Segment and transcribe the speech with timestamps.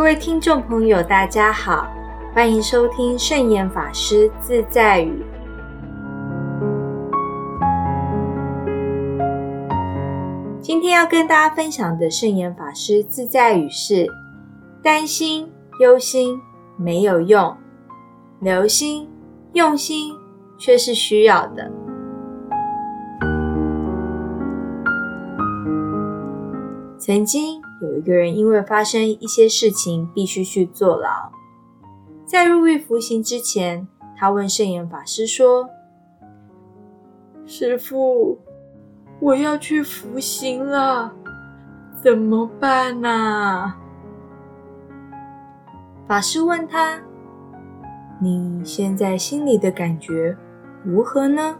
[0.00, 1.86] 各位听众朋友，大家好，
[2.32, 5.22] 欢迎收听圣严法师自在语。
[10.58, 14.06] 今天要跟大家分享的圣严法师自在语是：
[14.82, 15.46] 担心、
[15.80, 16.40] 忧心
[16.78, 17.54] 没有用，
[18.40, 19.06] 留心、
[19.52, 20.14] 用心
[20.56, 21.70] 却是需要的。
[26.96, 31.32] 曾经有一个人，因为发生一些事情，必须去坐牢。
[32.24, 35.68] 在入狱服刑之前，他问圣严法师说
[37.46, 38.38] ：“师父，
[39.18, 41.12] 我要去服刑了，
[42.02, 43.74] 怎么办呢？”
[46.06, 47.00] 法师问他
[48.20, 50.36] ：“你现在心里的感觉
[50.84, 51.56] 如何呢？”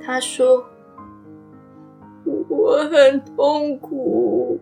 [0.00, 0.64] 他说。
[2.56, 4.60] 我很痛苦，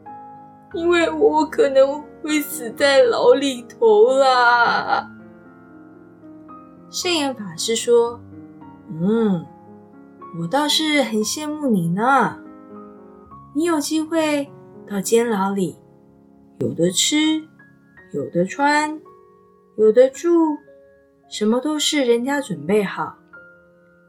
[0.73, 5.09] 因为我可能会死在牢里头啦。
[6.91, 8.19] 圣严法师说
[8.91, 9.45] ：“嗯，
[10.41, 12.39] 我倒是很羡慕你呢。
[13.55, 14.51] 你有机会
[14.89, 15.77] 到监牢里，
[16.61, 17.17] 有的吃，
[18.15, 18.99] 有的穿，
[19.77, 20.57] 有的住，
[21.29, 23.15] 什么都是人家准备好，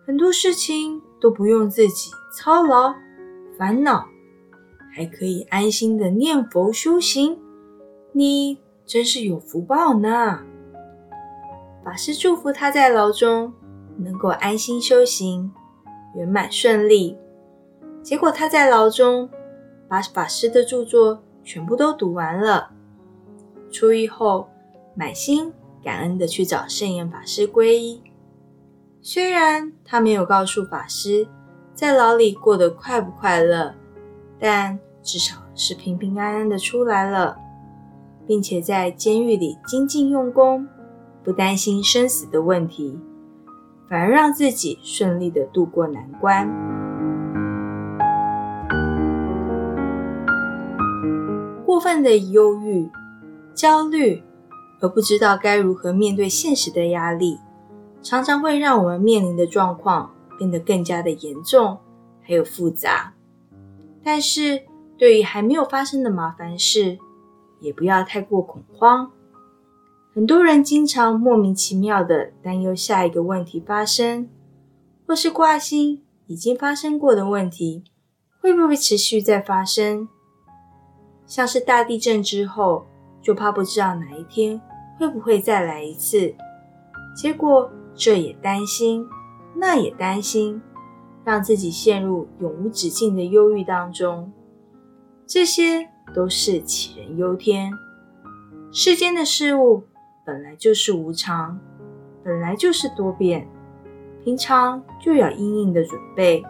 [0.08, 2.95] 很多事情都不用自己操劳。”
[3.57, 4.07] 烦恼，
[4.95, 7.37] 还可以安心的念佛修行，
[8.11, 10.39] 你真是有福报呢。
[11.83, 13.53] 法师祝福他在牢中
[13.97, 15.51] 能够安心修行，
[16.15, 17.17] 圆满顺利。
[18.01, 19.29] 结果他在牢中
[19.87, 22.71] 把法师的著作全部都读完了，
[23.71, 24.49] 出狱后
[24.95, 28.01] 满心感恩的去找圣严法师皈依。
[29.01, 31.27] 虽然他没有告诉法师。
[31.73, 33.73] 在牢里过得快不快乐？
[34.39, 37.38] 但至少是平平安安的出来了，
[38.27, 40.67] 并且在监狱里精进用功，
[41.23, 42.99] 不担心生死的问题，
[43.89, 46.48] 反而让自己顺利的度过难关。
[51.65, 52.89] 过分的忧郁、
[53.53, 54.21] 焦虑，
[54.80, 57.39] 而不知道该如何面对现实的压力，
[58.02, 60.11] 常常会让我们面临的状况。
[60.38, 61.77] 变得更加的严重，
[62.21, 63.14] 还有复杂。
[64.04, 64.64] 但是，
[64.98, 66.98] 对于还没有发生的麻烦事，
[67.60, 69.11] 也不要太过恐慌。
[70.14, 74.30] 很多人经常莫名其妙的担忧下一个问题发生，
[75.08, 77.83] 或是挂心已经发生过的问题
[78.39, 80.08] 会不会持续再发生。
[81.26, 82.86] 像是大地震之后，
[83.22, 84.61] 就怕不知道哪一天
[84.99, 86.36] 会不会再来一次，
[87.16, 89.08] 结果这也担心。
[89.55, 90.61] 那也担心，
[91.23, 94.31] 让自己陷入永无止境的忧郁当中，
[95.25, 97.71] 这些都是杞人忧天。
[98.71, 99.83] 世间的事物
[100.25, 101.59] 本来就是无常，
[102.23, 103.47] 本来就是多变，
[104.23, 106.43] 平常就要应应的准备。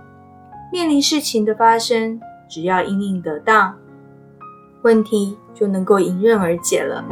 [0.72, 2.19] 面临事情的发生，
[2.50, 3.78] 只要应应得当，
[4.84, 7.03] 问题就能够迎刃而解了。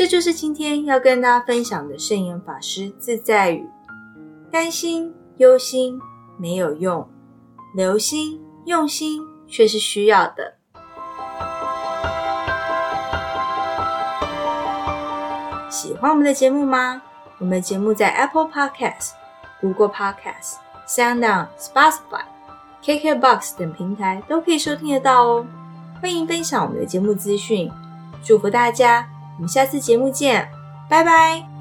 [0.00, 3.68] 这就是今天要跟大家分享的圣严法师自在语：
[4.50, 6.00] 担心、忧心
[6.38, 7.06] 没有用，
[7.74, 10.54] 留心、用心却是需要的。
[15.68, 17.02] 喜欢我们的节目吗？
[17.36, 19.10] 我们的节目在 Apple Podcast、
[19.60, 20.54] Google Podcast、
[20.88, 22.24] SoundOn、Spotify、
[22.82, 25.46] KKBox 等平台都可以收听得到哦。
[26.00, 27.70] 欢迎分享我们的节目资讯，
[28.24, 29.06] 祝福大家！
[29.36, 30.48] 我们下次节目见，
[30.88, 31.59] 拜拜。